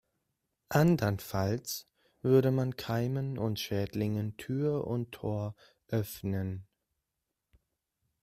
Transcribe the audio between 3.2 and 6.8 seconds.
und Schädlingen Tür und Tor öffnen.